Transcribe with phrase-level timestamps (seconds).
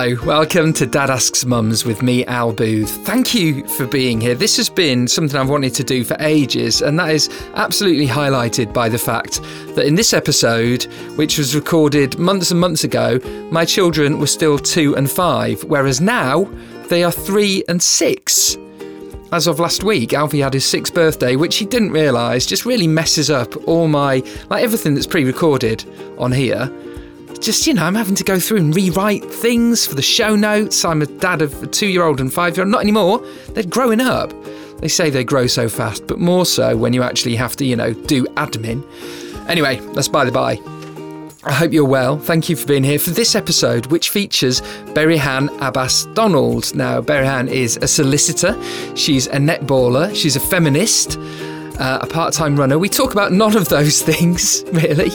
[0.00, 3.04] Hello, welcome to Dad Asks Mums with me, Al Booth.
[3.04, 4.34] Thank you for being here.
[4.34, 8.72] This has been something I've wanted to do for ages, and that is absolutely highlighted
[8.72, 9.42] by the fact
[9.74, 10.84] that in this episode,
[11.16, 13.20] which was recorded months and months ago,
[13.50, 16.44] my children were still two and five, whereas now
[16.88, 18.56] they are three and six.
[19.32, 22.88] As of last week, Alfie had his sixth birthday, which he didn't realise just really
[22.88, 25.84] messes up all my, like everything that's pre recorded
[26.16, 26.74] on here
[27.40, 30.84] just, you know, I'm having to go through and rewrite things for the show notes.
[30.84, 32.72] I'm a dad of a two year old and five year old.
[32.72, 33.24] Not anymore.
[33.48, 34.32] They're growing up.
[34.78, 37.76] They say they grow so fast, but more so when you actually have to, you
[37.76, 38.84] know, do admin.
[39.48, 40.58] Anyway, that's by the by.
[41.42, 42.18] I hope you're well.
[42.18, 44.60] Thank you for being here for this episode, which features
[44.92, 46.74] Berihan Abbas Donald.
[46.74, 48.54] Now, Berihan is a solicitor,
[48.94, 51.18] she's a netballer, she's a feminist
[51.80, 52.78] uh, a part time runner.
[52.78, 55.10] We talk about none of those things, really.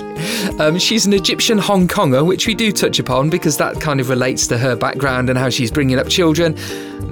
[0.59, 4.09] Um, she's an Egyptian Hong Konger, which we do touch upon because that kind of
[4.09, 6.55] relates to her background and how she's bringing up children.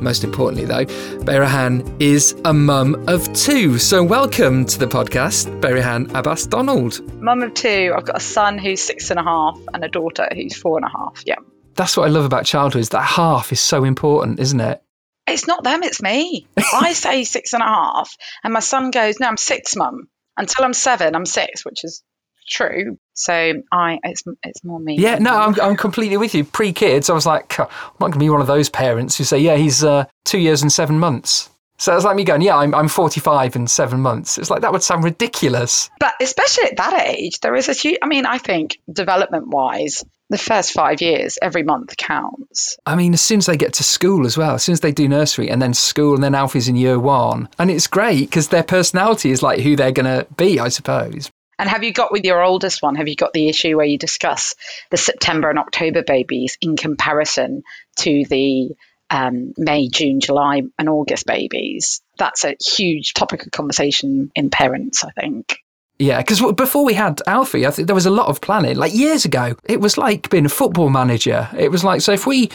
[0.01, 0.85] Most importantly, though,
[1.23, 3.77] Berihan is a mum of two.
[3.77, 6.99] So, welcome to the podcast, Berihan Abbas Donald.
[7.21, 7.93] Mum of two.
[7.95, 10.85] I've got a son who's six and a half and a daughter who's four and
[10.85, 11.21] a half.
[11.25, 11.35] Yeah.
[11.75, 14.83] That's what I love about childhood is that half is so important, isn't it?
[15.27, 16.47] It's not them, it's me.
[16.73, 20.09] I say six and a half, and my son goes, No, I'm six, mum.
[20.35, 22.03] Until I'm seven, I'm six, which is
[22.49, 22.97] true.
[23.13, 23.33] So
[23.71, 24.97] I, it's it's more me.
[24.97, 26.43] Yeah, no, I'm, I'm completely with you.
[26.43, 27.67] Pre kids, I was like, I'm
[27.99, 30.61] not going to be one of those parents who say, yeah, he's uh, two years
[30.61, 31.49] and seven months.
[31.83, 34.37] So it's like me going, yeah, I'm, I'm 45 in seven months.
[34.37, 35.89] It's like that would sound ridiculous.
[35.99, 40.01] But especially at that age, there is a huge, I mean, I think development wise,
[40.29, 42.77] the first five years, every month counts.
[42.85, 44.93] I mean, as soon as they get to school as well, as soon as they
[44.93, 47.49] do nursery and then school and then Alfie's in year one.
[47.59, 51.31] And it's great because their personality is like who they're going to be, I suppose.
[51.59, 53.97] And have you got with your oldest one, have you got the issue where you
[53.97, 54.55] discuss
[54.89, 57.63] the September and October babies in comparison
[57.97, 58.69] to the
[59.13, 62.01] um, May, June, July, and August babies?
[62.17, 65.57] That's a huge topic of conversation in parents, I think.
[65.99, 68.75] Yeah, because before we had Alfie, I think there was a lot of planning.
[68.75, 71.47] Like years ago, it was like being a football manager.
[71.57, 72.49] It was like, so if we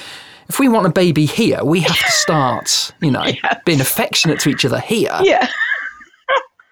[0.48, 3.60] if we want a baby here, we have to start, you know, yeah.
[3.64, 5.16] being affectionate to each other here.
[5.22, 5.48] Yeah.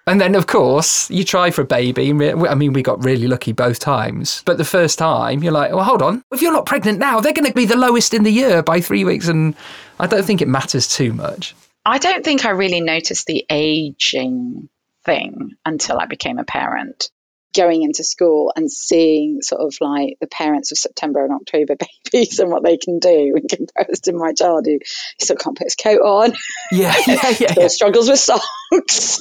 [0.07, 2.09] And then, of course, you try for a baby.
[2.09, 4.41] I mean, we got really lucky both times.
[4.45, 6.23] But the first time, you're like, well, hold on.
[6.31, 8.79] If you're not pregnant now, they're going to be the lowest in the year by
[8.79, 9.27] three weeks.
[9.27, 9.53] And
[9.99, 11.55] I don't think it matters too much.
[11.85, 14.69] I don't think I really noticed the aging
[15.03, 17.11] thing until I became a parent.
[17.57, 21.75] Going into school and seeing sort of like the parents of September and October
[22.11, 24.77] babies and what they can do in comparison to my child who
[25.19, 26.33] still can't put his coat on.
[26.71, 27.53] Yeah, yeah, yeah.
[27.57, 27.67] yeah.
[27.67, 28.45] struggles with socks.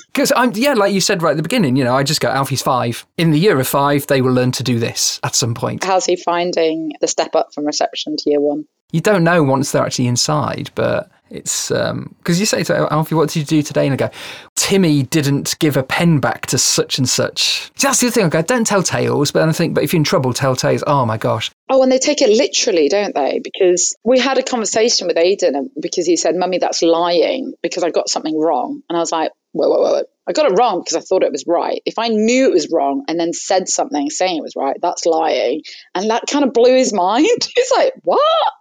[0.12, 2.28] Because I'm, yeah, like you said right at the beginning, you know, I just go,
[2.28, 3.06] Alfie's five.
[3.16, 5.84] In the year of five, they will learn to do this at some point.
[5.84, 8.64] How's he finding the step up from reception to year one?
[8.92, 13.14] You don't know once they're actually inside, but it's because um, you say to Alfie,
[13.14, 14.10] "What did you do today?" And I go,
[14.54, 18.26] "Timmy didn't give a pen back to such and such." That's the other thing.
[18.26, 20.84] I go, "Don't tell tales," but I think, "But if you're in trouble, tell tales."
[20.86, 21.50] Oh my gosh!
[21.68, 23.40] Oh, and they take it literally, don't they?
[23.42, 27.90] Because we had a conversation with Aiden because he said, "Mummy, that's lying because I
[27.90, 30.96] got something wrong," and I was like, "Whoa, whoa, whoa!" I got it wrong because
[30.96, 31.80] I thought it was right.
[31.86, 35.06] If I knew it was wrong and then said something saying it was right, that's
[35.06, 35.62] lying.
[35.94, 37.48] And that kind of blew his mind.
[37.54, 38.52] He's like, what?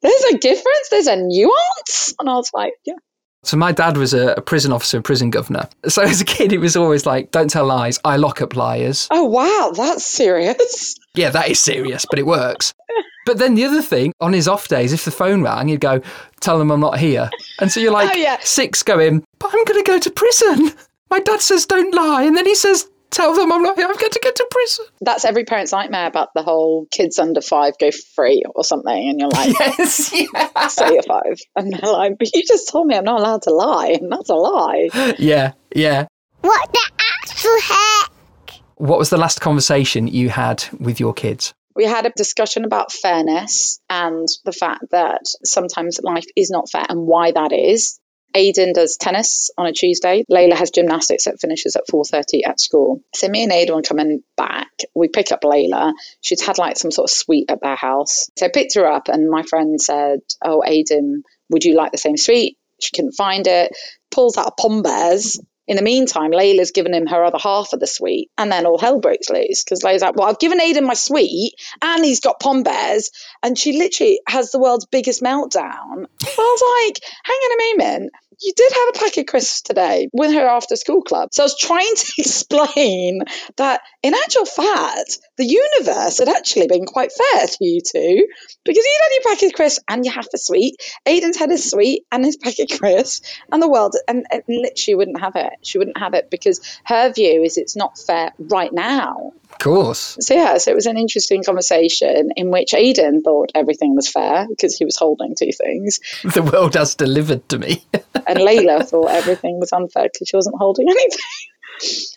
[0.00, 0.88] There's a difference?
[0.90, 1.79] There's a nuance?
[2.18, 2.94] And I was like, yeah.
[3.42, 5.68] So my dad was a, a prison officer and prison governor.
[5.88, 7.98] So as a kid, it was always like, don't tell lies.
[8.04, 9.08] I lock up liars.
[9.10, 9.72] Oh, wow.
[9.74, 10.96] That's serious.
[11.12, 12.72] Yeah, that is serious, but it works.
[13.26, 16.00] But then the other thing, on his off days, if the phone rang, he'd go,
[16.40, 17.28] tell them I'm not here.
[17.60, 18.38] And so you're oh, like, oh, yeah.
[18.40, 20.72] six going, but I'm going to go to prison.
[21.10, 23.86] My dad says don't lie, and then he says tell them I'm not here.
[23.86, 24.86] I'm going to get to prison.
[25.00, 29.20] That's every parent's nightmare about the whole kids under five go free or something, and
[29.20, 30.68] you're like, yes, yeah.
[30.68, 33.50] say you're five, and they're like, but you just told me I'm not allowed to
[33.50, 34.88] lie, and that's a lie.
[35.18, 36.06] Yeah, yeah.
[36.40, 36.90] What the
[37.22, 38.60] actual heck?
[38.76, 41.52] What was the last conversation you had with your kids?
[41.74, 46.84] We had a discussion about fairness and the fact that sometimes life is not fair
[46.88, 47.99] and why that is.
[48.34, 50.24] Aiden does tennis on a Tuesday.
[50.30, 53.02] Layla has gymnastics that finishes at 4.30 at school.
[53.14, 54.70] So me and Aiden are coming back.
[54.94, 55.92] We pick up Layla.
[56.20, 58.30] She's had like some sort of sweet at their house.
[58.38, 61.98] So I picked her up and my friend said, oh, Aiden, would you like the
[61.98, 62.56] same sweet?
[62.80, 63.72] She couldn't find it.
[64.10, 65.38] Pulls out a Pom Bears
[65.70, 68.76] in the meantime, Layla's given him her other half of the suite, and then all
[68.76, 72.40] hell breaks loose because Layla's like, "Well, I've given Aiden my suite, and he's got
[72.40, 76.06] pom bears," and she literally has the world's biggest meltdown.
[76.24, 80.32] I was like, "Hang on a moment." You did have a packet crisps today with
[80.32, 81.30] her after school club.
[81.32, 83.20] So I was trying to explain
[83.56, 88.26] that in actual fact, the universe had actually been quite fair to you two
[88.64, 90.76] because you'd had your packet crisps and you have a sweet.
[91.06, 93.22] Aiden's had his sweet and his packet crisps
[93.52, 95.52] and the world, and, and literally wouldn't have it.
[95.62, 99.32] She wouldn't have it because her view is it's not fair right now.
[99.52, 100.16] Of course.
[100.20, 104.46] So yeah, so it was an interesting conversation in which Aiden thought everything was fair
[104.48, 107.84] because he was holding two things, The world has delivered to me.
[107.92, 111.18] and Layla thought everything was unfair because she wasn't holding anything.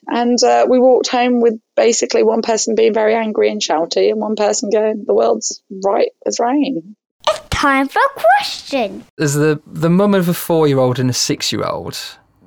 [0.07, 4.19] And uh, we walked home with basically one person being very angry and shouty, and
[4.19, 6.97] one person going, "The world's right as rain."
[7.29, 9.05] It's time for a question.
[9.17, 11.97] As the, the mum of a four year old and a six year old,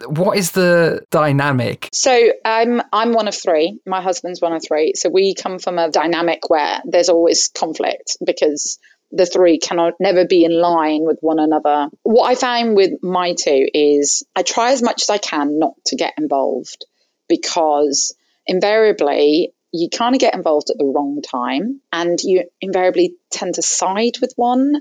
[0.05, 1.89] what is the dynamic?
[1.93, 3.79] So I'm I'm one of three.
[3.87, 4.93] My husband's one of three.
[4.95, 8.79] So we come from a dynamic where there's always conflict because
[9.13, 11.89] the three cannot never be in line with one another.
[12.03, 15.75] What I found with my two is I try as much as I can not
[15.87, 16.85] to get involved
[17.29, 18.15] because
[18.47, 23.63] invariably you kind of get involved at the wrong time and you invariably tend to
[23.63, 24.75] side with one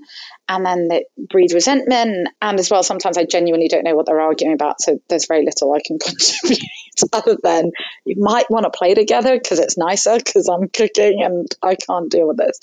[0.47, 2.29] and then it breeds resentment.
[2.41, 5.45] And as well sometimes i genuinely don't know what they're arguing about so there's very
[5.45, 6.59] little i can contribute
[7.11, 7.71] other than
[8.05, 12.09] you might want to play together because it's nicer because i'm cooking and i can't
[12.09, 12.59] deal with this.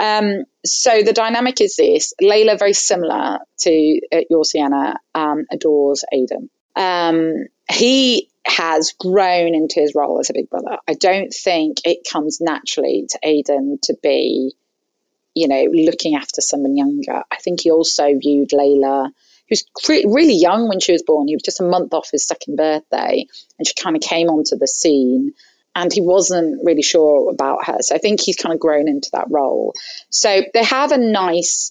[0.00, 6.04] Um, so the dynamic is this layla very similar to uh, your sienna um, adores
[6.12, 6.48] aiden.
[6.76, 10.78] Um, he has grown into his role as a big brother.
[10.88, 14.54] I don't think it comes naturally to Aiden to be,
[15.34, 17.22] you know, looking after someone younger.
[17.30, 19.10] I think he also viewed Layla,
[19.48, 21.28] who's really young when she was born.
[21.28, 23.26] He was just a month off his second birthday,
[23.58, 25.32] and she kind of came onto the scene.
[25.78, 27.82] And he wasn't really sure about her.
[27.82, 29.74] So I think he's kind of grown into that role.
[30.08, 31.70] So they have a nice,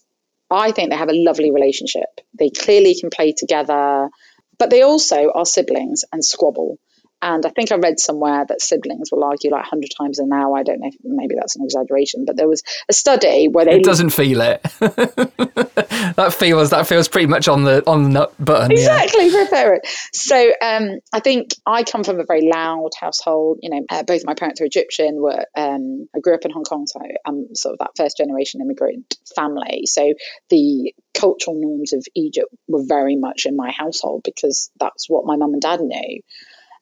[0.51, 2.21] I think they have a lovely relationship.
[2.37, 4.11] They clearly can play together.
[4.57, 6.77] But they also are siblings and squabble.
[7.21, 10.57] And I think I read somewhere that siblings will argue like 100 times an hour.
[10.57, 13.77] I don't know if maybe that's an exaggeration, but there was a study where they.
[13.77, 14.61] It doesn't feel it.
[16.15, 18.71] that feels that feels pretty much on the on the nut button.
[18.71, 19.01] yeah.
[19.01, 19.85] Exactly for a parent.
[20.13, 23.59] So um, I think I come from a very loud household.
[23.61, 25.15] You know, uh, both my parents are Egyptian.
[25.15, 28.61] Were um, I grew up in Hong Kong, so I'm sort of that first generation
[28.61, 29.85] immigrant family.
[29.85, 30.13] So
[30.49, 35.37] the cultural norms of Egypt were very much in my household because that's what my
[35.37, 36.21] mum and dad knew.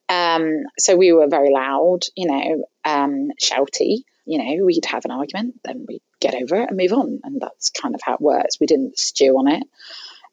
[0.08, 4.02] Um, so we were very loud, you know, um, shouty.
[4.26, 7.40] You know, we'd have an argument, then we'd get over it and move on, and
[7.40, 8.58] that's kind of how it works.
[8.58, 9.64] We didn't stew on it.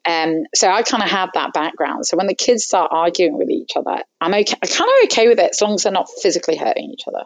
[0.04, 2.06] Um, so I kind of have that background.
[2.06, 4.56] So when the kids start arguing with each other, I'm okay.
[4.62, 7.24] I'm kind of okay with it as long as they're not physically hurting each other,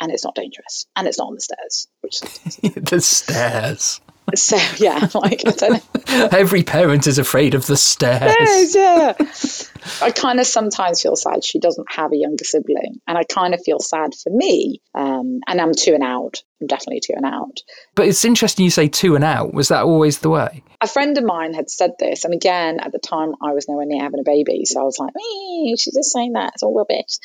[0.00, 1.88] and it's not dangerous, and it's not on the stairs.
[2.00, 2.20] Which
[2.90, 4.00] the stairs.
[4.34, 6.28] so yeah, like I don't know.
[6.32, 8.34] Every parent is afraid of the stairs.
[8.74, 9.12] Yes, yeah.
[10.02, 13.54] I kind of sometimes feel sad she doesn't have a younger sibling, and I kind
[13.54, 14.80] of feel sad for me.
[14.94, 16.42] Um, and I'm two and out.
[16.60, 17.60] I'm definitely two and out.
[17.94, 19.54] But it's interesting you say two and out.
[19.54, 20.64] Was that always the way?
[20.80, 23.86] A friend of mine had said this, and again, at the time, I was nowhere
[23.86, 26.52] near having a baby, so I was like, "Eh, she's just saying that.
[26.54, 27.18] It's all rubbish."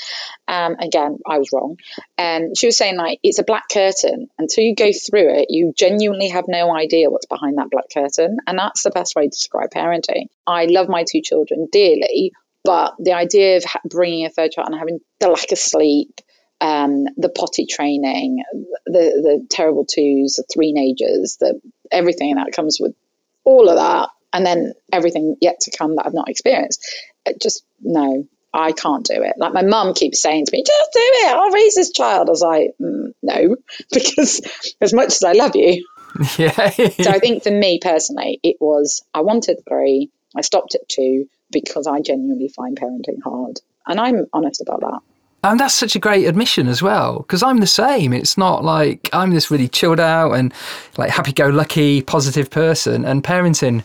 [0.48, 1.77] Um, again, I was wrong.
[2.18, 4.27] And she was saying like, it's a black curtain.
[4.38, 8.38] Until you go through it, you genuinely have no idea what's behind that black curtain,
[8.48, 10.27] and that's the best way to describe parenting.
[10.45, 12.31] I love my two children dearly,
[12.63, 16.21] but the idea of ha- bringing a third child and having the lack of sleep,
[16.62, 18.44] um, the potty training,
[18.85, 21.59] the the terrible twos, the three nagers, the
[21.92, 22.95] everything that comes with
[23.44, 26.81] all of that, and then everything yet to come that I've not experienced.
[27.26, 29.33] It just no, I can't do it.
[29.38, 31.35] Like my mum keeps saying to me, "Just do it.
[31.35, 33.57] I'll raise this child." I was like, mm, "No,"
[33.92, 34.42] because
[34.80, 35.85] as much as I love you,
[36.38, 36.69] Yeah.
[36.69, 40.09] so I think for me personally, it was I wanted three.
[40.35, 45.00] I stopped at two because I genuinely find parenting hard, and I'm honest about that.
[45.45, 48.14] And that's such a great admission as well, because I'm the same.
[48.14, 50.54] It's not like I'm this really chilled out and
[50.98, 53.83] like happy go lucky, positive person, and parenting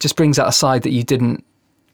[0.00, 1.44] just brings out a side that you didn't.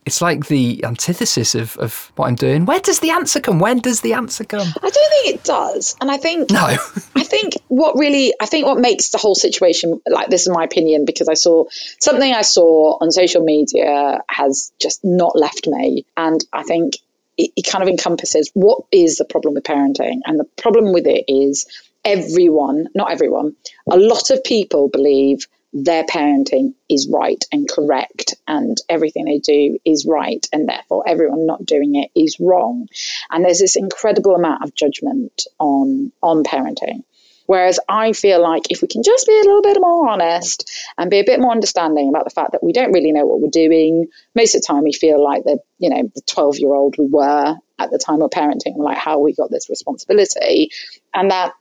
[0.06, 2.66] It's like the antithesis of, of what I'm doing.
[2.66, 3.58] Where does the answer come?
[3.58, 4.66] When does the answer come?
[4.82, 6.58] I don't think it does, and I think No.
[7.16, 10.64] I think what really, I think what makes the whole situation like this is my
[10.64, 11.64] opinion because I saw
[11.98, 16.96] something I saw on social media has just not left me, and I think
[17.38, 21.06] it, it kind of encompasses what is the problem with parenting, and the problem with
[21.06, 21.66] it is
[22.04, 23.56] everyone, not everyone,
[23.90, 29.76] a lot of people believe their parenting is right and correct and everything they do
[29.84, 32.86] is right and therefore everyone not doing it is wrong
[33.30, 37.02] and there's this incredible amount of judgment on on parenting
[37.46, 41.10] Whereas I feel like if we can just be a little bit more honest and
[41.10, 43.50] be a bit more understanding about the fact that we don't really know what we're
[43.50, 46.96] doing, most of the time we feel like the, you know, the 12 year old
[46.98, 50.70] we were at the time of parenting, like how we got this responsibility.
[51.12, 51.52] And that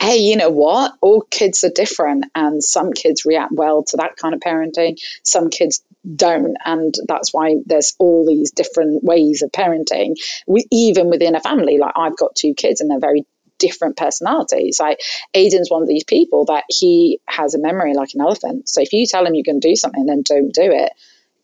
[0.00, 0.92] hey, you know what?
[1.00, 5.50] All kids are different, and some kids react well to that kind of parenting, some
[5.50, 5.82] kids
[6.14, 6.56] don't.
[6.64, 10.14] And that's why there's all these different ways of parenting,
[10.46, 11.78] we, even within a family.
[11.78, 13.26] Like, I've got two kids, and they're very
[13.58, 14.78] different personalities.
[14.80, 15.00] Like
[15.34, 18.68] Aiden's one of these people that he has a memory like an elephant.
[18.68, 20.92] So if you tell him you're going to do something, then don't do it.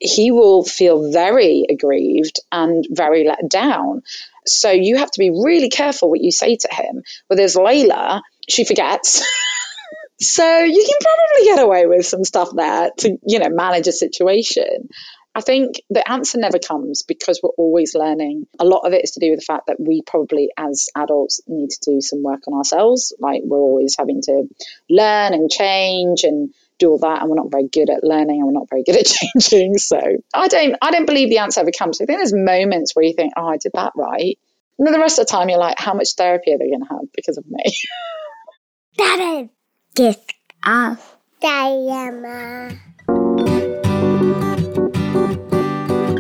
[0.01, 4.03] He will feel very aggrieved and very let down.
[4.47, 7.03] So you have to be really careful what you say to him.
[7.29, 9.25] Whereas Layla, she forgets.
[10.21, 13.93] so you can probably get away with some stuff there to, you know, manage a
[13.93, 14.89] situation.
[15.37, 18.47] I think the answer never comes because we're always learning.
[18.61, 21.41] A lot of it is to do with the fact that we probably, as adults,
[21.49, 23.13] need to do some work on ourselves.
[23.19, 24.45] Like we're always having to
[24.89, 28.47] learn and change and do all that, and we're not very good at learning and
[28.47, 29.07] we're not very good at
[29.41, 29.79] changing.
[29.79, 30.01] So
[30.35, 32.01] I don't, I don't believe the answer ever comes.
[32.01, 34.39] I think there's moments where you think, oh, I did that right.
[34.79, 36.83] And then the rest of the time, you're like, how much therapy are they going
[36.83, 37.63] to have because of me?
[38.97, 39.49] That is
[39.97, 42.79] disc off dilemma.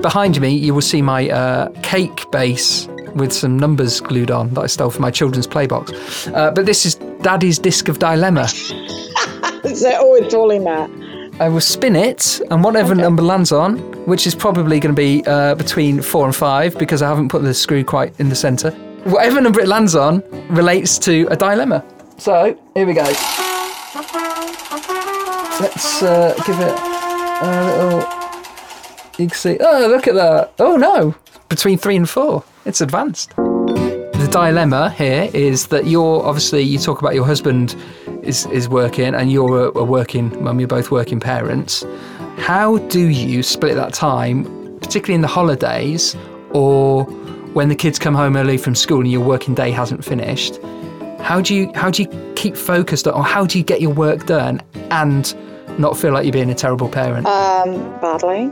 [0.03, 4.61] Behind me, you will see my uh, cake base with some numbers glued on that
[4.63, 6.35] I stole from my children's playbox.
[6.35, 8.49] Uh, but this is Daddy's Disc of Dilemma.
[9.73, 10.91] so, oh, we're calling that.
[11.41, 13.03] I will spin it, and whatever Okay.
[13.03, 17.03] number lands on, which is probably going to be uh, between four and five because
[17.03, 18.71] I haven't put the screw quite in the centre.
[19.05, 21.85] Whatever number it lands on relates to a dilemma.
[22.19, 23.03] So here we go.
[25.61, 26.75] Let's uh, give it
[27.43, 28.01] a little.
[29.19, 29.57] You can see.
[29.61, 30.53] Oh, look at that!
[30.59, 31.15] Oh no,
[31.49, 32.45] between three and four.
[32.65, 33.33] It's advanced.
[34.35, 37.77] Dilemma here is that you're obviously you talk about your husband
[38.25, 40.59] is is working and you're a, a working mum.
[40.59, 41.85] You're both working parents.
[42.39, 44.43] How do you split that time,
[44.81, 46.17] particularly in the holidays
[46.51, 47.05] or
[47.55, 50.59] when the kids come home early from school and your working day hasn't finished?
[51.21, 53.95] How do you how do you keep focused on, or how do you get your
[53.95, 54.61] work done
[54.91, 55.33] and
[55.79, 57.25] not feel like you're being a terrible parent?
[57.25, 58.51] Um, badly.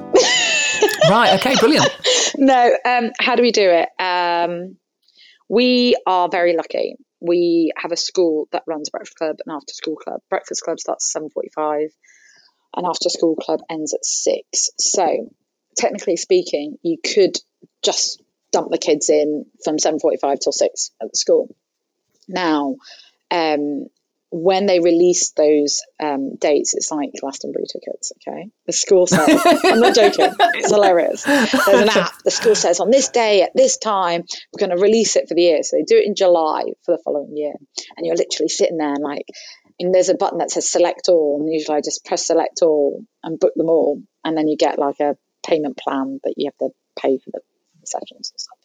[1.10, 1.34] right.
[1.40, 1.56] Okay.
[1.56, 1.90] Brilliant.
[2.36, 3.88] no, um, how do we do it?
[4.00, 4.76] Um,
[5.52, 6.96] we are very lucky.
[7.20, 10.20] We have a school that runs breakfast club and after school club.
[10.30, 11.90] Breakfast club starts at seven forty-five,
[12.74, 14.70] and after school club ends at six.
[14.78, 15.28] So,
[15.76, 17.36] technically speaking, you could
[17.84, 21.54] just dump the kids in from seven forty-five till six at the school.
[22.28, 22.76] Now,
[23.30, 23.88] um,
[24.32, 28.48] when they release those um, dates, it's like Glastonbury tickets, okay?
[28.66, 29.28] The school says,
[29.62, 31.22] I'm not joking, it's hilarious.
[31.22, 34.22] There's an app, the school says, on this day, at this time,
[34.52, 35.62] we're going to release it for the year.
[35.62, 37.52] So they do it in July for the following year.
[37.96, 39.26] And you're literally sitting there and like,
[39.78, 43.04] and there's a button that says select all, and usually I just press select all
[43.22, 44.00] and book them all.
[44.24, 47.40] And then you get like a payment plan that you have to pay for the
[47.84, 48.58] sessions and stuff.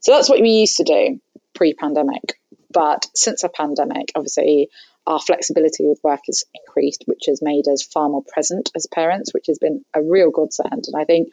[0.00, 1.20] So that's what we used to do
[1.54, 2.34] pre pandemic.
[2.72, 4.70] But since the pandemic, obviously,
[5.06, 9.34] our flexibility with work has increased, which has made us far more present as parents,
[9.34, 10.84] which has been a real godsend.
[10.86, 11.28] And I think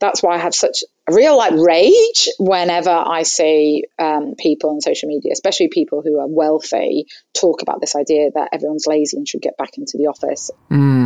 [0.00, 4.80] that's why I have such a real like rage whenever I see um, people on
[4.80, 9.28] social media, especially people who are wealthy, talk about this idea that everyone's lazy and
[9.28, 10.50] should get back into the office.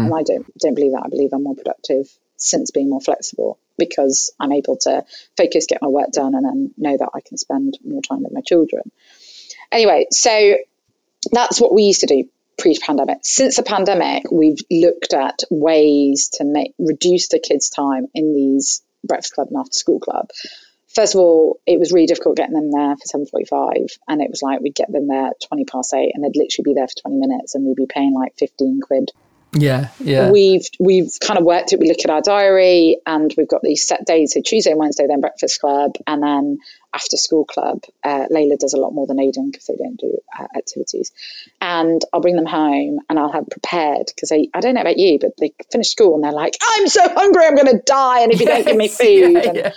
[0.07, 1.03] And I don't don't believe that.
[1.05, 5.05] I believe I'm more productive since being more flexible because I'm able to
[5.37, 8.33] focus, get my work done, and then know that I can spend more time with
[8.33, 8.91] my children.
[9.73, 10.57] Anyway, so
[11.33, 13.19] that's what we used to do pre-pandemic.
[13.23, 18.83] Since the pandemic, we've looked at ways to make reduce the kids' time in these
[19.05, 20.31] breakfast club and after school club.
[20.89, 24.31] First of all, it was really difficult getting them there for seven forty-five, and it
[24.31, 27.03] was like we'd get them there twenty past eight, and they'd literally be there for
[27.03, 29.11] twenty minutes, and we'd be paying like fifteen quid
[29.57, 29.89] Yeah.
[30.01, 30.31] Yeah.
[30.31, 31.81] we've we've kind of worked it.
[31.81, 34.35] We look at our diary, and we've got these set days.
[34.35, 36.59] So Tuesday and Wednesday, then breakfast club, and then
[36.97, 37.83] after school club.
[38.03, 41.13] Uh, Layla does a lot more than Aiden because they don't do uh, activities.
[41.61, 45.19] And I'll bring them home, and I'll have prepared because I don't know about you,
[45.19, 48.33] but they finish school and they're like, I'm so hungry, I'm going to die, and
[48.33, 49.33] if you don't give me food.
[49.35, 49.73] yeah, and yeah.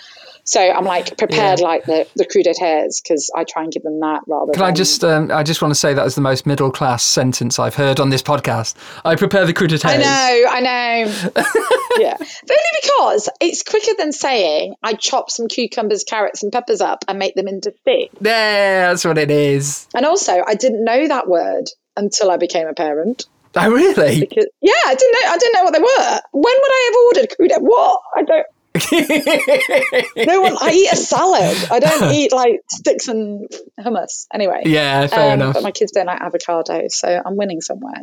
[0.49, 1.65] So I'm like prepared Yeah.
[1.67, 4.51] like the the crudités because I try and give them that rather.
[4.51, 6.71] Can than, I just, um, I just want to say that is the most middle
[6.71, 8.73] class sentence I've heard on this podcast.
[9.05, 9.85] I prepare the crudités.
[9.85, 11.31] I know, I know.
[11.99, 12.17] yeah.
[12.17, 17.05] But only because it's quicker than saying I chop some cucumbers, carrots, and peppers up
[17.07, 18.15] and make them into sticks.
[18.19, 19.87] Yeah, that's what it is.
[19.93, 21.65] And also, I didn't know that word
[21.95, 23.27] until I became a parent.
[23.55, 24.21] Oh, really?
[24.21, 25.29] Because, yeah, I didn't know.
[25.29, 26.19] I didn't know what they were.
[26.31, 27.61] When would I have ordered crudités?
[27.61, 28.01] What?
[28.17, 28.47] I don't.
[28.75, 30.57] No one.
[30.61, 31.57] I eat a salad.
[31.71, 33.47] I don't eat like sticks and
[33.79, 34.27] hummus.
[34.33, 34.63] Anyway.
[34.65, 35.53] Yeah, fair Um, enough.
[35.55, 37.93] But my kids don't like avocado, so I'm winning somewhere.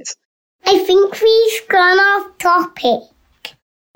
[0.64, 3.02] I think we've gone off topic.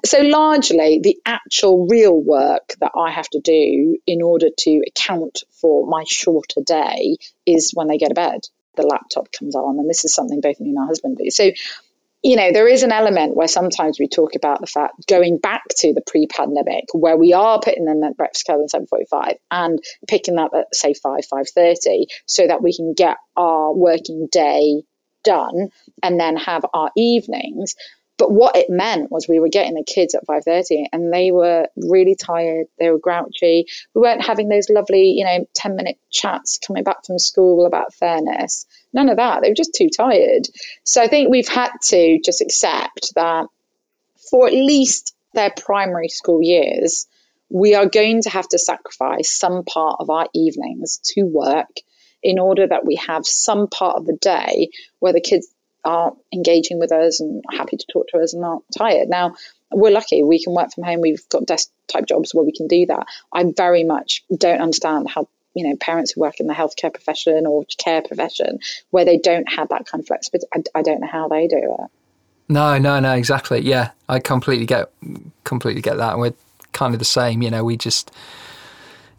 [0.05, 5.41] So largely, the actual real work that I have to do in order to account
[5.61, 8.41] for my shorter day is when they go to bed.
[8.77, 11.29] The laptop comes on, and this is something both me and my husband do.
[11.31, 11.51] So,
[12.23, 15.63] you know, there is an element where sometimes we talk about the fact going back
[15.79, 20.39] to the pre-pandemic, where we are putting them at breakfast club seven forty-five and picking
[20.39, 24.83] up at say five five thirty, so that we can get our working day
[25.25, 25.69] done
[26.03, 27.75] and then have our evenings.
[28.21, 31.67] But what it meant was we were getting the kids at 5.30 and they were
[31.75, 32.67] really tired.
[32.79, 33.65] They were grouchy.
[33.95, 37.95] We weren't having those lovely, you know, 10 minute chats coming back from school about
[37.95, 38.67] fairness.
[38.93, 39.41] None of that.
[39.41, 40.47] They were just too tired.
[40.85, 43.47] So I think we've had to just accept that
[44.31, 47.07] for at least their primary school years,
[47.49, 51.75] we are going to have to sacrifice some part of our evenings to work
[52.23, 55.49] in order that we have some part of the day where the kids
[55.85, 59.09] are engaging with us and happy to talk to us and aren't tired.
[59.09, 59.35] Now,
[59.73, 61.01] we're lucky we can work from home.
[61.01, 63.07] We've got desk type jobs where we can do that.
[63.33, 67.47] I very much don't understand how you know parents who work in the healthcare profession
[67.47, 68.61] or care profession
[68.91, 70.49] where they don't have that kind of flexibility.
[70.55, 71.91] I, I don't know how they do it.
[72.51, 73.61] No, no, no, exactly.
[73.61, 74.91] Yeah, I completely get,
[75.45, 76.19] completely get that.
[76.19, 76.35] We're
[76.73, 77.43] kind of the same.
[77.43, 78.11] You know, we just,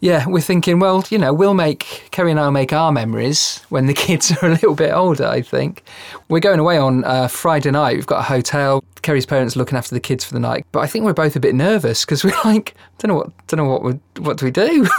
[0.02, 3.86] yeah, we're thinking, well, you know, we'll make Kerry and I'll make our memories when
[3.86, 5.24] the kids are a little bit older.
[5.26, 5.84] I think
[6.28, 7.94] we're going away on uh, Friday night.
[7.94, 8.82] We've got a hotel.
[9.02, 11.36] Kerry's parents are looking after the kids for the night, but I think we're both
[11.36, 14.44] a bit nervous because we're like, don't know what, don't know what, we, what do
[14.46, 14.88] we do?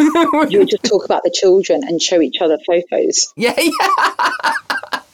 [0.49, 3.33] You just talk about the children and show each other photos.
[3.35, 3.71] yeah, yeah,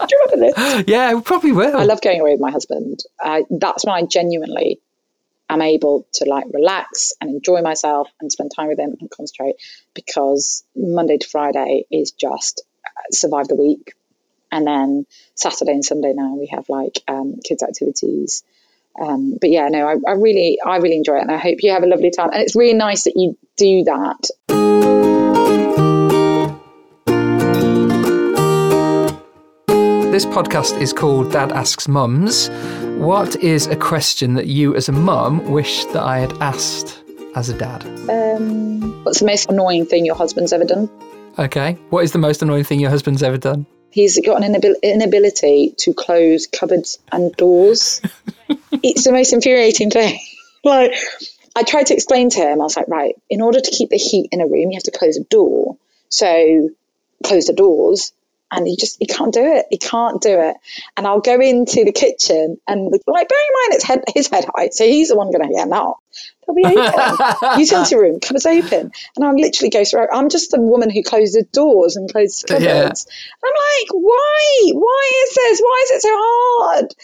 [0.01, 0.83] Do you remember this?
[0.87, 1.75] yeah, we probably will.
[1.77, 2.99] I love going away with my husband.
[3.23, 4.79] Uh, that's when I genuinely
[5.49, 9.55] am able to like relax and enjoy myself and spend time with them and concentrate
[9.93, 13.93] because Monday to Friday is just uh, survive the week.
[14.51, 18.43] And then Saturday and Sunday now we have like um, kids activities.
[18.99, 21.71] Um, but yeah, no, I, I really, I really enjoy it, and I hope you
[21.71, 22.31] have a lovely time.
[22.33, 25.18] And it's really nice that you do that
[30.19, 32.49] This podcast is called Dad Asks Mums.
[32.99, 37.01] What is a question that you, as a mum, wish that I had asked
[37.37, 37.85] as a dad?
[38.09, 40.89] Um, what's the most annoying thing your husband's ever done?
[41.37, 41.77] Okay.
[41.89, 43.65] What is the most annoying thing your husband's ever done?
[43.91, 48.01] He's got an inabil- inability to close cupboards and doors.
[48.73, 50.19] it's the most infuriating thing.
[50.65, 50.95] like,
[51.55, 53.95] I tried to explain to him, I was like, right, in order to keep the
[53.95, 55.77] heat in a room, you have to close a door.
[56.09, 56.71] So,
[57.23, 58.11] close the doors.
[58.51, 59.65] And he just, he can't do it.
[59.69, 60.55] He can't do it.
[60.97, 64.45] And I'll go into the kitchen and, like, bearing in mind it's head, his head
[64.55, 66.01] height, so he's the one going to get knocked.
[66.47, 67.59] They'll be open.
[67.59, 68.91] Utility room, cupboards open.
[69.15, 70.07] And I'll literally go through.
[70.11, 72.65] I'm just the woman who closes doors and closes cupboards.
[72.65, 72.89] Yeah.
[73.45, 74.71] I'm like, why?
[74.73, 75.59] Why is this?
[75.59, 76.95] Why is it so hard?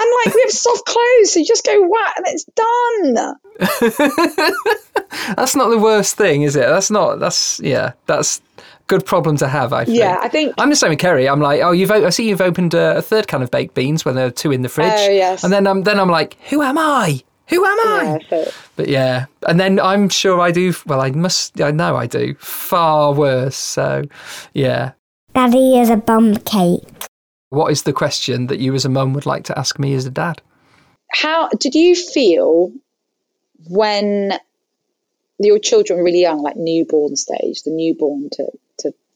[0.00, 3.14] And like, we have soft clothes, so you just go whack and it's done.
[5.36, 6.66] That's not the worst thing, is it?
[6.66, 7.18] That's not.
[7.18, 7.92] That's yeah.
[8.06, 8.40] That's
[8.90, 9.72] good problem to have.
[9.72, 9.98] I think.
[9.98, 10.54] Yeah, I think.
[10.58, 11.28] I'm the same with Kerry.
[11.28, 11.90] I'm like, oh, you've.
[11.90, 14.30] o- I see you've opened a, a third can of baked beans when there are
[14.30, 14.92] two in the fridge.
[14.92, 15.44] Oh, yes.
[15.44, 17.22] And then I'm then I'm like, who am I?
[17.48, 18.02] Who am I?
[18.04, 20.74] Yeah, so, But yeah, and then I'm sure I do.
[20.86, 21.60] Well, I must.
[21.60, 23.56] I know I do far worse.
[23.56, 24.04] So,
[24.52, 24.92] yeah.
[25.34, 26.82] Daddy is a bum cake.
[27.50, 30.06] What is the question that you as a mum would like to ask me as
[30.06, 30.42] a dad?
[31.12, 32.72] how did you feel
[33.68, 34.32] when
[35.40, 38.46] your children were really young, like newborn stage, the newborn to,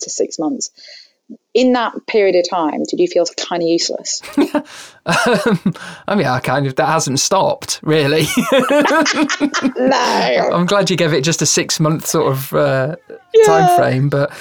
[0.00, 0.70] to, six months?
[1.54, 4.20] In that period of time, did you feel kind of useless?
[5.06, 5.74] Um,
[6.08, 8.22] I mean, I kind of that hasn't stopped really.
[9.76, 10.50] no.
[10.52, 12.96] I'm glad you gave it just a six month sort of uh,
[13.34, 13.44] Yeah.
[13.46, 14.08] time frame.
[14.08, 14.32] But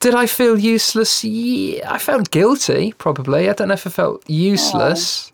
[0.00, 1.22] did I feel useless?
[1.24, 2.92] Yeah, I felt guilty.
[2.96, 3.48] Probably.
[3.50, 5.32] I don't know if I felt useless.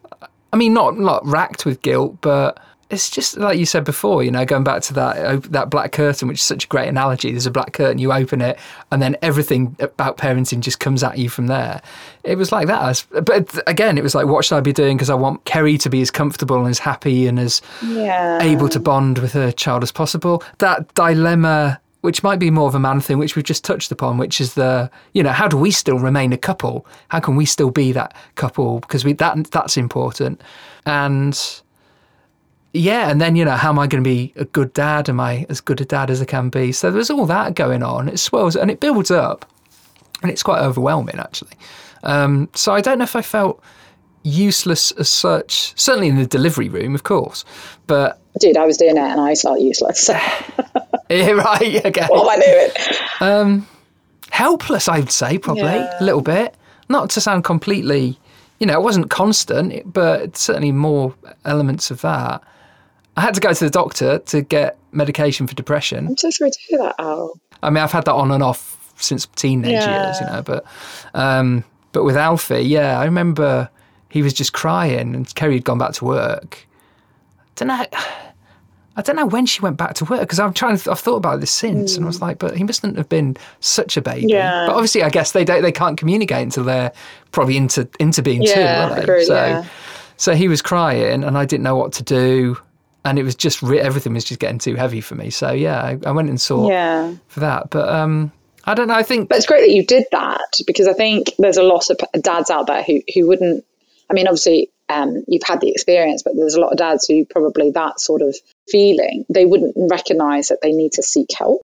[0.52, 2.58] I mean, not not racked with guilt, but
[2.92, 4.22] it's just like you said before.
[4.22, 6.88] You know, going back to that uh, that black curtain, which is such a great
[6.88, 7.30] analogy.
[7.30, 7.98] There's a black curtain.
[7.98, 8.58] You open it,
[8.90, 11.82] and then everything about parenting just comes at you from there.
[12.22, 13.04] It was like that.
[13.10, 14.96] But again, it was like, what should I be doing?
[14.96, 18.40] Because I want Kerry to be as comfortable and as happy and as Yeah.
[18.42, 20.42] able to bond with her child as possible.
[20.58, 24.18] That dilemma, which might be more of a man thing, which we've just touched upon,
[24.18, 26.86] which is the, you know, how do we still remain a couple?
[27.08, 28.80] How can we still be that couple?
[28.80, 30.40] Because we that that's important.
[30.86, 31.38] And
[32.72, 35.08] yeah, and then you know, how am I going to be a good dad?
[35.08, 36.72] Am I as good a dad as I can be?
[36.72, 38.08] So there's all that going on.
[38.08, 39.44] It swells and it builds up,
[40.22, 41.52] and it's quite overwhelming actually.
[42.04, 43.62] Um, so I don't know if I felt
[44.24, 45.72] useless as such.
[45.78, 47.44] Certainly in the delivery room, of course,
[47.86, 50.08] but Dude, I was doing it and I felt useless.
[51.10, 52.06] yeah, right, okay.
[52.08, 52.70] what am I doing?
[53.20, 53.66] Um,
[54.30, 55.92] helpless, I'd say, probably Yeah.
[56.00, 56.54] a little bit.
[56.88, 58.18] Not to sound completely,
[58.58, 62.42] you know, it wasn't constant, but certainly more elements of that.
[63.16, 66.06] I had to go to the doctor to get medication for depression.
[66.08, 67.32] I'm so sorry to hear that, Al.
[67.62, 70.06] I mean, I've had that on and off since teenage Yeah.
[70.06, 70.64] years, you know, but
[71.14, 73.68] um, but with Alfie, yeah, I remember
[74.08, 76.66] he was just crying and Kerry had gone back to work.
[77.56, 77.84] don't know.
[78.94, 80.74] I don't know when she went back to work because I'm trying.
[80.74, 83.96] I've thought about this since, and I was like, but he mustn't have been such
[83.96, 84.22] a baby.
[84.24, 84.28] Hmm.
[84.28, 84.66] Yeah.
[84.66, 85.62] But obviously, I guess they don't.
[85.62, 86.92] They can't communicate until they're
[87.30, 89.02] probably into into being two, Yeah, aren't they?
[89.02, 89.64] agreed, so, yeah.
[90.18, 92.58] so he was crying, and I didn't know what to do,
[93.04, 95.30] and it was just re- everything was just getting too heavy for me.
[95.30, 97.14] So yeah, I, I went and saw Yeah.
[97.28, 97.70] for that.
[97.70, 98.32] But um,
[98.64, 98.94] I don't know.
[98.94, 101.90] I think But it's great that you did that because I think there's a lot
[101.90, 103.64] of dads out there who, who wouldn't.
[104.10, 107.24] I mean, obviously, um, you've had the experience, but there's a lot of dads who
[107.24, 108.36] probably that sort of
[108.68, 111.62] feeling, they wouldn't recognize that they need to seek help.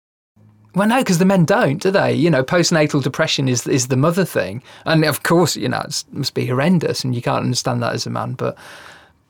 [0.75, 2.13] Well, no, because the men don't, do they?
[2.13, 6.03] You know, postnatal depression is is the mother thing, and of course, you know, it
[6.11, 8.33] must be horrendous, and you can't understand that as a man.
[8.33, 8.57] But,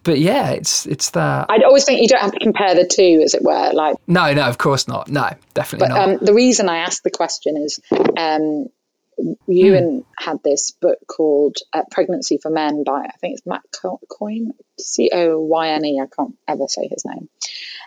[0.04, 1.48] but yeah, it's it's that.
[1.50, 3.72] I'd always think you don't have to compare the two, as it were.
[3.74, 5.08] Like, No, no, of course not.
[5.10, 6.10] No, definitely but not.
[6.10, 7.80] um, the reason I asked the question is,
[8.18, 8.68] um,
[9.48, 14.00] Ewan had this book called uh, "Pregnancy for Men" by I think it's Matt Co-
[14.10, 16.00] Coyne, C O Y N E.
[16.02, 17.30] I can't ever say his name.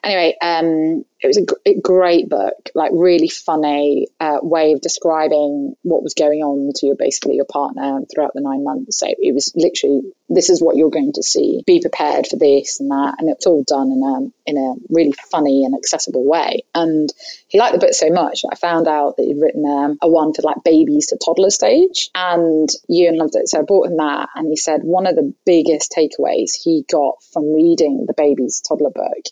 [0.04, 5.74] Anyway, um, it was a, a great book, like really funny uh, way of describing
[5.82, 8.98] what was going on to your basically your partner throughout the nine months.
[8.98, 11.62] So it was literally this is what you're going to see.
[11.66, 15.14] Be prepared for this and that, and it's all done in a in a really
[15.30, 16.62] funny and accessible way.
[16.74, 17.08] And
[17.48, 20.32] he liked the book so much I found out that he'd written um, a one
[20.32, 23.48] for like babies to toddler stage, and Ewan loved it.
[23.48, 27.22] So I bought him that, and he said one of the biggest takeaways he got
[27.32, 29.26] from reading the babies toddler book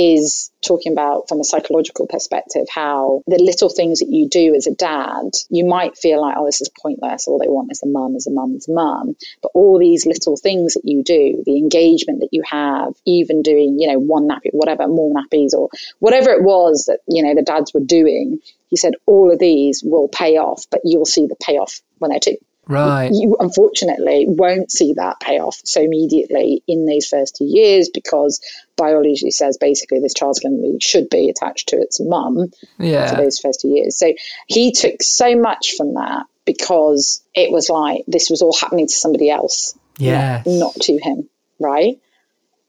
[0.00, 4.66] is talking about from a psychological perspective how the little things that you do as
[4.66, 7.28] a dad you might feel like oh this is pointless.
[7.28, 9.14] All they want is a mum is a mum is a mum.
[9.42, 13.78] But all these little things that you do the engagement that you have even doing
[13.78, 17.42] you know one nappy whatever more nappies or whatever it was that you know the
[17.42, 21.36] dads were doing he said all of these will pay off but you'll see the
[21.36, 22.36] payoff when they're two
[22.70, 23.10] right.
[23.12, 28.40] you unfortunately won't see that payoff so immediately in these first two years because
[28.76, 33.10] biology says basically this child's going to be should be attached to its mum yeah.
[33.10, 33.98] for those first two years.
[33.98, 34.12] So
[34.46, 38.94] he took so much from that because it was like this was all happening to
[38.94, 40.46] somebody else, Yes.
[40.46, 41.28] not, not to him,
[41.58, 42.00] right?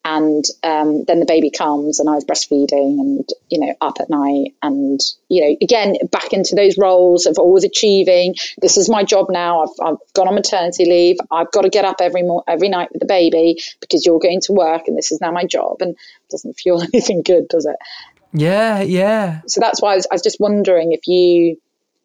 [0.04, 4.10] And um, then the baby comes, and I was breastfeeding, and you know, up at
[4.10, 8.36] night, and you know, again, back into those roles of always achieving.
[8.60, 9.64] This is my job now.
[9.64, 11.18] I've, I've gone on maternity leave.
[11.32, 14.42] I've got to get up every mo- every night with the baby because you're going
[14.42, 15.78] to work, and this is now my job.
[15.82, 17.76] And it doesn't feel anything good, does it?
[18.34, 19.42] Yeah, yeah.
[19.46, 21.58] so that's why I was, I was just wondering if you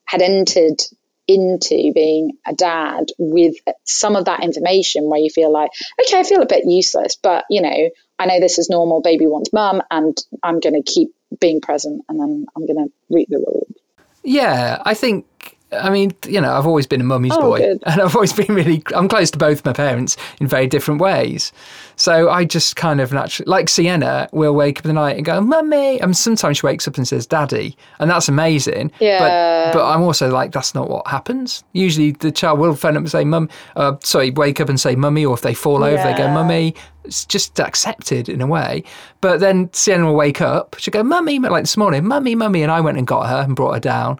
[0.04, 0.82] had entered
[1.28, 6.24] into being a dad with some of that information where you feel like, okay, I
[6.24, 9.02] feel a bit useless, but you know, I know this is normal.
[9.02, 11.10] Baby wants mum, and I'm going to keep
[11.40, 13.74] being present, and then I'm going to reap the reward.
[14.22, 15.55] Yeah, I think.
[15.72, 17.82] I mean, you know, I've always been a mummy's Oh, boy, good.
[17.86, 18.82] and I've always been really.
[18.94, 21.52] I'm close to both my parents in very different ways,
[21.96, 25.24] so I just kind of naturally, like Sienna, will wake up in the night and
[25.24, 28.92] go, "Mummy," and sometimes she wakes up and says, "Daddy," and that's amazing.
[29.00, 29.72] Yeah.
[29.72, 31.64] But but I'm also like, that's not what happens.
[31.72, 34.94] Usually, the child will phone up and say, "Mum," uh, sorry, wake up and say,
[34.94, 36.34] "Mummy," or if they fall over, they go, Yeah.
[36.34, 36.74] "Mummy."
[37.04, 38.82] It's just accepted in a way.
[39.20, 40.74] But then Sienna will wake up.
[40.78, 42.64] She'll go, Mummy, like this morning, Mummy, Mummy.
[42.64, 44.18] And I went and got her and brought her down.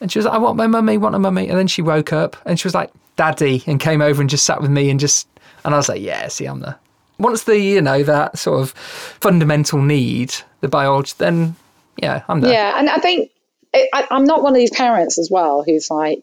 [0.00, 1.48] And she was like, I want my mummy, want a mummy.
[1.48, 4.44] And then she woke up and she was like, Daddy, and came over and just
[4.44, 5.26] sat with me and just,
[5.64, 6.76] and I was like, yeah, see, I'm the,
[7.18, 11.56] once the, you know, that sort of fundamental need, the biology, then
[12.00, 12.52] yeah, I'm there.
[12.52, 13.32] Yeah, and I think
[13.74, 16.22] I, I- I'm not one of these parents as well who's like,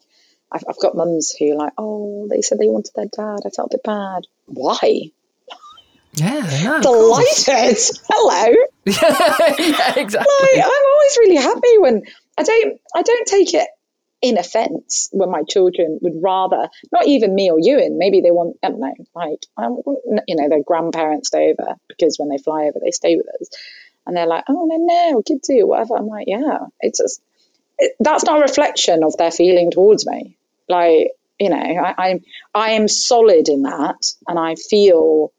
[0.52, 3.40] I've, I've got mums who are like, oh, they said they wanted their dad.
[3.46, 4.24] I felt a bit bad.
[4.46, 5.12] Why?
[6.14, 7.44] Yeah, course.
[7.46, 7.78] Delighted.
[8.10, 8.56] Hello.
[8.86, 10.34] yeah, exactly.
[10.42, 12.04] like, I'm always really happy when
[12.38, 13.68] I don't I don't take it
[14.22, 18.32] in offence when my children would rather not even me or you Ewan maybe they
[18.32, 19.68] want I don't know like I
[20.28, 23.50] you know their grandparents stay over because when they fly over they stay with us.
[24.08, 25.96] And they're like oh no no kid do whatever.
[25.98, 27.22] I'm like yeah it's just
[27.78, 30.38] it, that's not a reflection of their feeling towards me.
[30.68, 35.32] Like you know I, I'm I am solid in that and I feel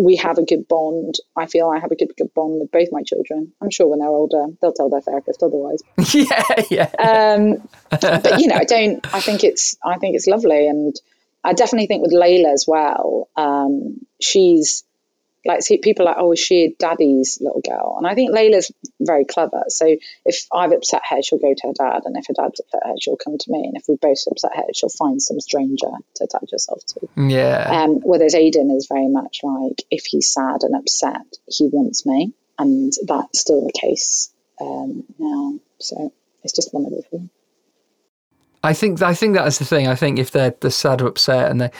[0.00, 1.16] we have a good bond.
[1.36, 3.52] I feel I have a good good bond with both my children.
[3.60, 5.82] I'm sure when they're older, they'll tell their therapist otherwise.
[6.14, 6.90] yeah, yeah.
[6.98, 9.14] Um, but you know, I don't.
[9.14, 9.76] I think it's.
[9.84, 10.94] I think it's lovely, and
[11.44, 14.84] I definitely think with Layla as well, um, she's
[15.44, 17.94] like see, people are like, oh, is she daddy's little girl?
[17.96, 19.62] And I think Layla's very clever.
[19.68, 22.82] So if I've upset her, she'll go to her dad, and if her dad's upset
[22.84, 25.90] her, she'll come to me, and if we both upset her, she'll find some stranger
[26.16, 27.08] to attach herself to.
[27.16, 27.84] Yeah.
[27.84, 32.32] Um, whereas Aiden is very much like, if he's sad and upset, he wants me,
[32.58, 35.58] and that's still the case um, now.
[35.78, 36.12] So
[36.44, 37.30] it's just one of the things.
[38.62, 39.88] I think I think that is the thing.
[39.88, 41.70] I think if they're they're sad or upset and they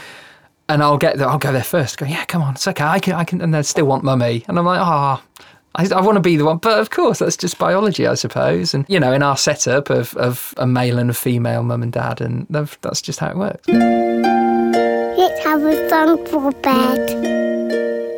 [0.71, 1.99] and I'll get there, I'll go there first.
[1.99, 2.85] Go, yeah, come on, it's okay.
[2.85, 5.23] I can, I can, and they still want mummy, and I'm like, ah.
[5.23, 5.45] Oh,
[5.77, 8.75] I, I want to be the one, but of course that's just biology, I suppose.
[8.75, 11.93] And you know, in our setup of, of a male and a female mum and
[11.93, 13.69] dad, and that's just how it works.
[13.69, 17.11] Let's have a song for bed.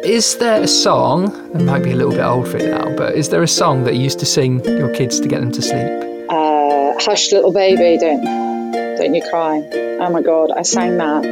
[0.04, 1.26] Is there a song?
[1.54, 3.84] It might be a little bit old for it now, but is there a song
[3.84, 6.26] that you used to sing your kids to get them to sleep?
[6.30, 8.51] Uh, Hush, little baby, don't
[9.02, 9.68] don't you cry.
[10.00, 11.24] Oh my God, I sang that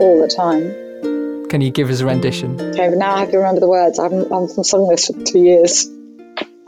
[0.00, 1.48] all the time.
[1.48, 2.58] Can you give us a rendition?
[2.58, 3.98] Okay, but now I have to remember the words.
[3.98, 5.86] I haven't, I haven't sung this for two years.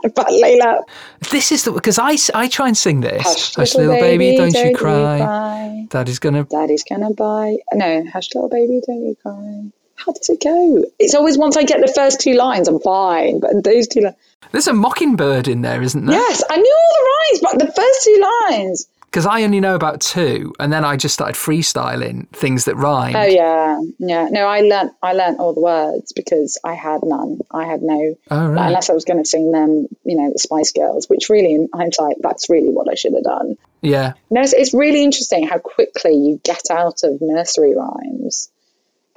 [0.03, 0.83] But Layla.
[1.31, 3.23] This is the because I, I try and sing this.
[3.23, 5.19] Hush, hush little, little baby, baby, don't, don't you you cry.
[5.19, 5.85] cry.
[5.89, 6.43] Daddy's gonna.
[6.43, 7.57] Daddy's gonna buy.
[7.73, 9.71] No, hush, little baby, don't you cry.
[9.95, 10.85] How does it go?
[10.97, 13.39] It's always once I get the first two lines, I'm fine.
[13.39, 14.15] But those two lines.
[14.51, 16.15] There's a mockingbird in there, isn't there?
[16.15, 18.87] Yes, I knew all the rhymes, but the first two lines.
[19.11, 23.13] Because I only know about two, and then I just started freestyling things that rhyme.
[23.13, 24.29] Oh yeah, yeah.
[24.31, 27.41] No, I learnt I learnt all the words because I had none.
[27.51, 28.15] I had no.
[28.31, 28.67] Oh, right.
[28.67, 31.67] Unless I was going to sing them, you know, the Spice Girls, which really, in
[31.73, 33.57] hindsight, that's really what I should have done.
[33.81, 34.13] Yeah.
[34.29, 38.49] No, it's, it's really interesting how quickly you get out of nursery rhymes.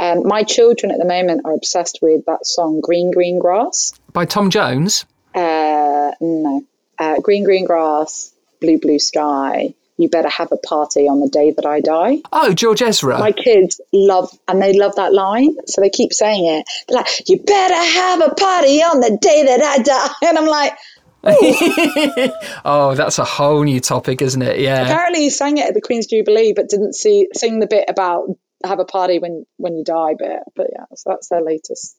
[0.01, 4.25] Um, my children at the moment are obsessed with that song "Green Green Grass" by
[4.25, 5.05] Tom Jones.
[5.33, 6.65] Uh, no,
[6.99, 11.53] uh, "Green Green Grass," "Blue Blue Sky." You better have a party on the day
[11.53, 12.19] that I die.
[12.33, 13.19] Oh, George Ezra.
[13.19, 16.67] My kids love, and they love that line, so they keep saying it.
[16.89, 20.47] They're like, "You better have a party on the day that I die," and I'm
[20.47, 20.77] like,
[22.67, 24.59] oh, that's a whole new topic, isn't it?
[24.61, 24.83] Yeah.
[24.83, 28.27] Apparently, he sang it at the Queen's Jubilee, but didn't see sing the bit about
[28.65, 30.41] have a party when when you die bit.
[30.55, 31.97] But yeah, so that's their latest.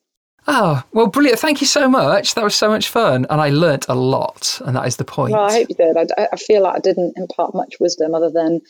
[0.48, 1.40] Oh, well, brilliant.
[1.40, 2.36] Thank you so much.
[2.36, 3.26] That was so much fun.
[3.30, 4.62] And I learnt a lot.
[4.66, 5.34] And that is the point.
[5.34, 5.98] Well, I hope you did.
[5.98, 8.62] I, I feel like I didn't impart much wisdom other than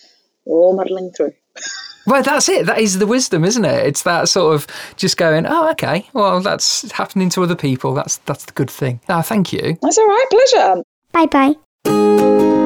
[0.45, 1.33] we're all muddling through.
[2.07, 2.67] Well, that's it.
[2.67, 3.87] That is the wisdom, isn't it?
[3.87, 7.95] It's that sort of just going, oh, okay, well, that's happening to other people.
[7.95, 8.99] That's that's the good thing.
[9.09, 9.75] Ah, thank you.
[9.81, 10.25] That's all right.
[10.29, 10.83] Pleasure.
[11.13, 12.64] Bye bye.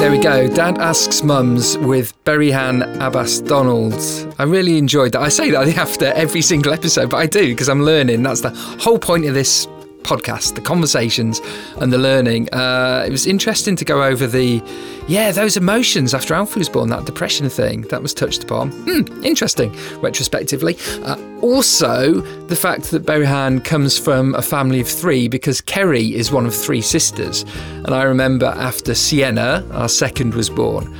[0.00, 0.48] There we go.
[0.48, 3.92] Dad asks mums with Berihan Abbas Donald.
[4.38, 5.20] I really enjoyed that.
[5.20, 8.22] I say that after every single episode, but I do because I'm learning.
[8.22, 9.68] That's the whole point of this
[10.02, 11.40] podcast, the conversations
[11.78, 12.48] and the learning.
[12.52, 14.62] Uh, it was interesting to go over the,
[15.08, 18.70] yeah, those emotions after Alfie was born, that depression thing that was touched upon.
[18.70, 20.76] Hmm, interesting, retrospectively.
[21.04, 26.30] Uh, also, the fact that Berihan comes from a family of three because Kerry is
[26.30, 27.44] one of three sisters.
[27.84, 30.94] And I remember after Sienna, our second, was born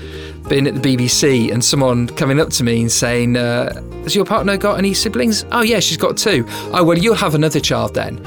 [0.48, 4.24] being at the BBC and someone coming up to me and saying, uh, Has your
[4.24, 5.44] partner got any siblings?
[5.52, 6.44] Oh, yeah, she's got two.
[6.72, 8.18] Oh, well, you'll have another child then.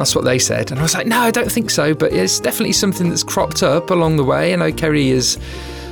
[0.00, 0.70] That's what they said.
[0.70, 1.94] And I was like, no, I don't think so.
[1.94, 4.52] But it's definitely something that's cropped up along the way.
[4.54, 5.38] I know Kerry has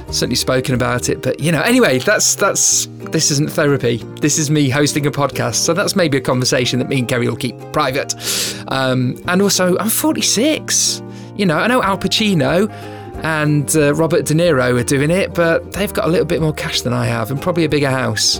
[0.06, 1.22] certainly spoken about it.
[1.22, 3.98] But you know, anyway, that's that's this isn't therapy.
[4.20, 5.56] This is me hosting a podcast.
[5.56, 8.14] So that's maybe a conversation that me and Kerry will keep private.
[8.68, 11.02] Um, and also, I'm 46.
[11.36, 12.70] You know, I know Al Pacino
[13.22, 16.52] and uh, Robert De Niro are doing it, but they've got a little bit more
[16.52, 18.38] cash than I have, and probably a bigger house,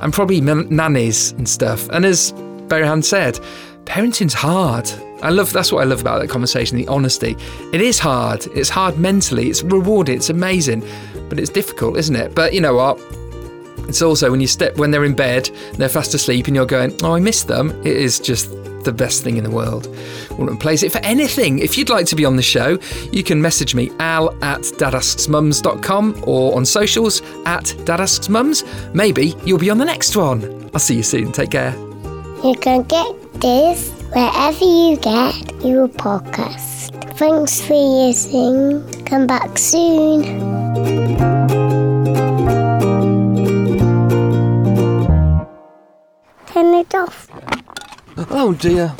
[0.00, 1.88] and probably nannies and stuff.
[1.88, 2.32] And as
[2.68, 3.40] Berihan said,
[3.84, 4.90] parenting's hard.
[5.22, 7.36] I love that's what I love about that conversation, the honesty.
[7.72, 8.46] It is hard.
[8.48, 9.48] It's hard mentally.
[9.48, 10.16] It's rewarding.
[10.16, 10.84] It's amazing,
[11.28, 12.34] but it's difficult, isn't it?
[12.34, 13.00] But you know what?
[13.88, 16.92] It's also when you step when they're in bed, they're fast asleep, and you're going,
[17.02, 18.50] "Oh, I miss them." It is just
[18.86, 19.88] the best thing in the world.
[20.30, 21.58] Wouldn't replace it for anything.
[21.58, 22.78] If you'd like to be on the show,
[23.12, 28.64] you can message me al at dadasksmums.com or on socials at dadasksmums.
[28.94, 30.70] Maybe you'll be on the next one.
[30.72, 31.32] I'll see you soon.
[31.32, 31.74] Take care.
[32.44, 36.92] You can get this wherever you get your podcast.
[37.18, 38.82] Thanks for listening.
[39.04, 40.22] Come back soon.
[46.46, 47.28] Turn it off.
[48.30, 48.94] Oh dear.